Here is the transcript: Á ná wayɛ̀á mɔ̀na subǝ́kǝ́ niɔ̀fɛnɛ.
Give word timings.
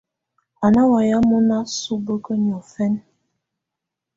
Á 0.65 0.67
ná 0.73 0.81
wayɛ̀á 0.91 1.19
mɔ̀na 1.29 1.57
subǝ́kǝ́ 1.77 2.39
niɔ̀fɛnɛ. 2.45 3.01